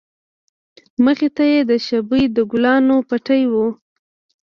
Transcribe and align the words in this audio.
مخې 1.03 1.27
ته 1.35 1.43
يې 1.51 1.59
د 1.69 1.71
شبۍ 1.85 2.23
د 2.35 2.37
گلانو 2.51 2.95
پټى 3.09 3.41
و. 3.51 3.53